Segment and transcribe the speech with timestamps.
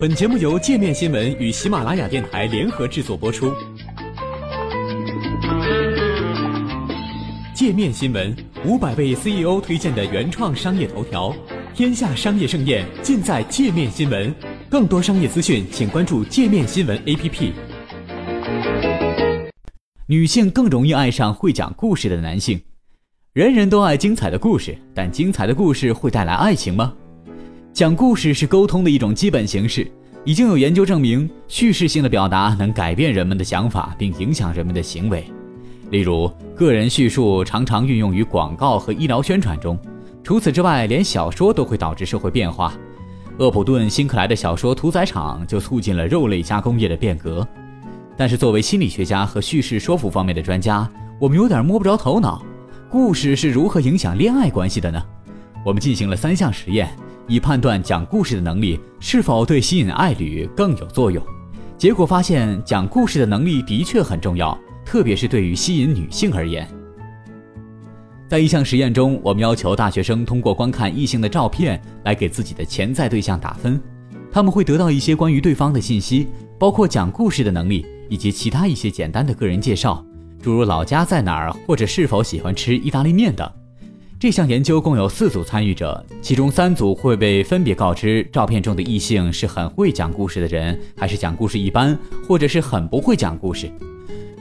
[0.00, 3.52] 本节目由界面新闻与喜马拉雅电台联合制作播出。
[7.52, 8.32] 界面新闻
[8.64, 11.34] 五百位 CEO 推荐的原创商业头条，
[11.74, 14.32] 天下商业盛宴尽在界面新闻。
[14.70, 17.50] 更多商业资讯，请关注界面新闻 APP。
[20.06, 22.60] 女性更容易爱上会讲故事的男性。
[23.32, 26.94] 人人都爱精彩的故事，但精彩的故事会带来爱情吗？
[27.72, 29.88] 讲故事是沟通的一种基本形式，
[30.24, 35.24] 已经有研究证明，叙事性的表达能改变人们的想法，并影响人们的行为。
[35.90, 39.78] 例如，个人叙述常常运用于广告和医疗宣传中。
[40.24, 42.74] 除此之外，连小说都会导致社会变化。
[43.38, 47.46] 厄普顿·辛克莱的小说《屠宰场》就促进了肉类加工业的变革。
[48.16, 52.44] 但是，作为心理学家和叙事说服方面的专家，我们有点摸不着头脑：
[52.90, 55.00] 故事是如何影响恋爱关系的呢？
[55.64, 56.90] 我们进行了三项实验。
[57.28, 61.22] 以判断讲故事的能力是否对吸引爱侣更有作用。
[61.76, 66.66] 结果发现，讲故事的能力的确很重要，特别是对于吸引女性而言。
[68.28, 73.80] 在一项实验中，我们要求大学生通过观看异性的照片来给自己的潜在对象打分。
[74.30, 80.04] 他们会得到一些关于对方的信息，包括讲故事的能力以及其他一些简单的个人介绍，
[80.42, 83.50] 诸如老家在哪儿或者是否喜欢吃意大利面等。
[84.20, 93.70] 这项研究共有四组参与者，其中三组会被分别告知照片中的异性是很会讲故事的人，还是讲故事一般，或者是很不会讲故事。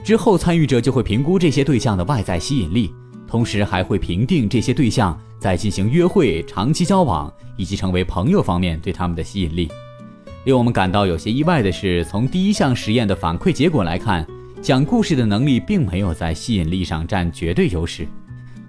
[0.03, 2.91] 之后，参与者就会评估这些对象的外在吸引力，
[3.27, 9.69] 同时还会评定这些对象在进行约会、长期交往以及成为朋友方面对他们的吸引力。
[10.45, 14.25] 令我们感到有些意外的是，从第一项实验的反馈结果来看，
[14.59, 18.07] 讲故事的能力并没有在吸引力上占绝对优势。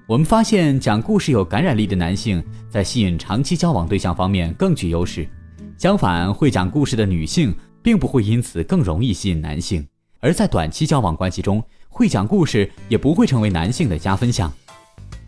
[0.08, 5.28] 我们发现，讲故事有感染力的男性在吸引长期交往对象方面更具优势。
[5.76, 9.86] 相反，会讲故事的女性并不会因此更容易吸引男性。
[10.20, 14.50] 而在短期交往关系中，会讲故事也不会成为男性的加分项。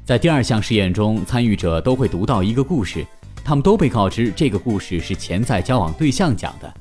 [0.02, 3.04] 在第二项试验中，参与者都会读到一个故事，
[3.44, 6.74] 他们都被告知这个故事是潜在交往对象讲的。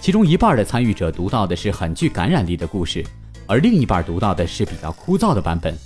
[0.00, 3.04] 其中一半的参与者读到的是很具感染力的故事，
[3.48, 5.76] 而另一半读到的是比较枯燥的版本。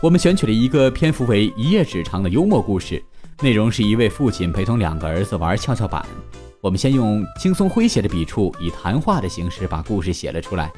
[0.00, 3.02] 我们选取了一个篇幅为一页纸长的幽默故事，
[3.40, 6.04] 内容是一位父亲陪同两个儿子玩跷跷板。
[6.60, 10.70] 我们先用轻松诙谐的笔触，以谈话的形式把故事写了出来。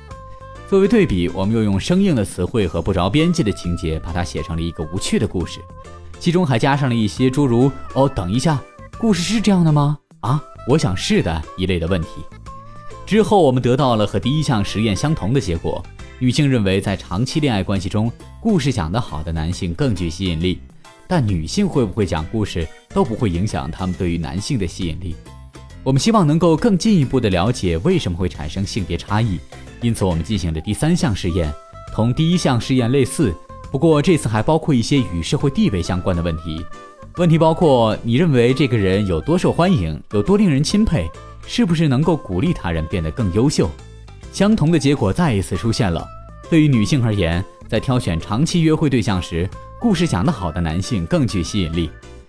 [0.68, 5.60] 作为对比，我们又用生硬的词汇和不着边际的情节，把它写成了一个无趣的故事，
[6.20, 8.60] 其中还加上了一些诸如“哦，等一下，
[8.98, 9.98] 故事是这样的吗？
[10.20, 12.08] 啊，我想是的”一类的问题。
[13.04, 15.84] 之后，我们得到了和第一项实验相同的结果。
[16.18, 18.10] 女性认为，在长期恋爱关系中，
[18.40, 20.58] 故事讲得好的男性更具吸引力，
[21.06, 25.14] 但女性会不会讲故事都不会影响他们对于男性的吸引力。
[25.84, 29.38] 我们希望能够更进一步的了解为什么会产生性别差异，
[29.82, 31.52] 因此我们进行了第三项试验，
[31.92, 33.34] 同第一项试验类似，
[33.70, 36.64] 不过这次还包括一些与社会地位相关的问题。
[37.18, 41.06] 问题包括：你认为这个人有多受欢迎，有多令人钦佩，
[41.46, 43.70] 是不是能够鼓励他人变得更优秀？
[44.36, 46.06] 相同的结果再一次出现了。
[46.50, 49.48] 对于女性而言，在挑选长期约会对象时，
[49.80, 51.88] 故事讲得好的男性更具吸引力。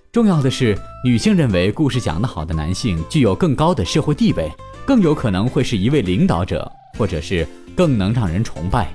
[0.09, 0.73] 重要的是，
[1.03, 4.49] 女性认为故事讲得好的男性具有更高的社会地位，
[4.85, 7.45] 更有可能会是一位领导者，或者是
[7.75, 8.87] 更能让人崇拜。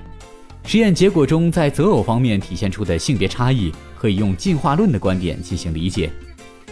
[0.65, 6.11] 实验结果中，在择偶方面体现出的性别差异，可以用进化论的观点进行理解。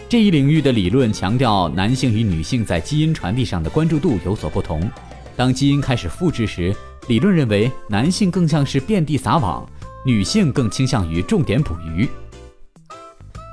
[0.08, 4.90] 这一领域的理论强调，男性与女性在基因传递上的关注度有所不同。
[5.36, 6.74] 当基因开始复制时，
[7.08, 9.68] 理论认为男性更像是遍地撒网，
[10.04, 12.08] 女性更倾向于重点捕鱼。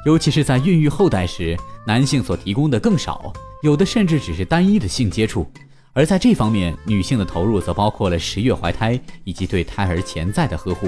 [0.06, 5.50] 尤其是在孕育后代时，男性所提供的更少，有的甚至只是单一的性接触。
[5.94, 10.88] 而在这方面，女性的投入则包括了十月怀胎以及对胎儿潜在的呵护。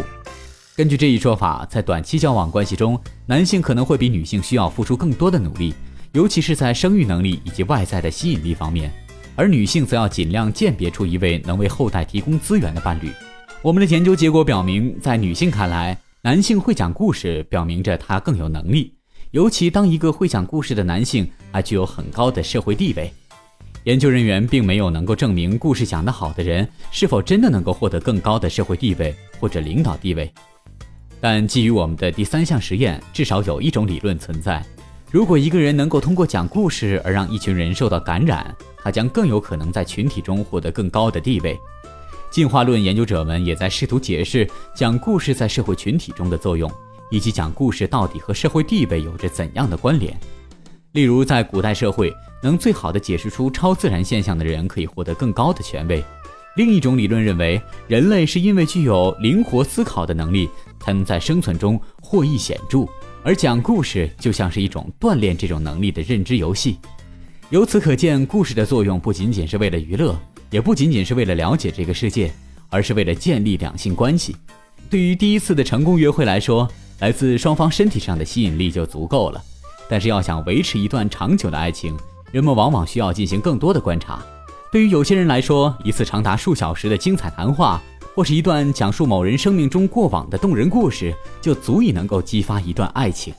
[0.75, 5.73] 根据这一说法，在短期交往关系中，男性可能会比女性需要付出更多的努力，
[6.13, 8.91] 尤其是在生育能力以及外在的吸引力方面。
[9.41, 13.11] 而女性则要尽量鉴别出一位能为后代提供资源的伴侣。
[13.63, 18.93] 我们的研究结果表明，在女性看来，男性会讲故事，表明着他更有能力，
[19.31, 23.11] 尤其当一个会讲故事的男性还具有很高的社会地位。
[23.85, 30.31] 研究人员并没有能够证明故事讲得好的人是否真的能够获得更高的社会地位或者领导地位，
[31.19, 34.63] 但基于我们的第三项实验，至少有一种理论存在。
[35.11, 41.59] 如果一个人能够通过讲故事而让一群人受到感染，他将更有可能在群体中获得更高的地位。
[42.29, 46.71] 进化论研究者们也在试图解释讲故事在社会群体中的作用，
[47.09, 50.17] 以及讲故事到底和社会地位有着怎样的关联。
[50.93, 56.01] 例如，在古代社会，能最好的解释出超自然现象的人可以获得更高的权威。
[56.55, 60.49] 另一种理论认为，人类是因为具有灵活思考的能力，
[60.79, 62.87] 才能在生存中获益显著。
[63.23, 66.77] 而讲故事就像是一种锻炼这种能力的认知游戏。
[67.51, 70.17] 由此可见，故事的作用不仅仅是为了娱乐，
[70.49, 72.33] 也不仅仅是为了了解这个世界，
[72.69, 74.35] 而是为了建立两性关系。
[74.89, 76.67] 对于第一次的成功约会来说，
[76.99, 79.41] 来自双方身体上的吸引力就足够了。
[79.87, 81.95] 但是要想维持一段长久的爱情，
[82.31, 84.19] 人们往往需要进行更多的观察。
[84.71, 87.81] 对于有些人来说，一次长达数小时的精彩谈话，
[88.15, 93.33] 或是一段讲述某人生命中过往的动人故事，就足以能够激发一段爱情。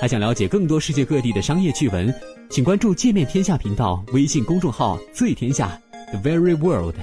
[0.00, 2.12] 还想了解更多世界各地的商业趣闻，
[2.50, 5.80] 请关注“界面天下”频道微信公众号“最天下
[6.10, 6.96] The Very World”。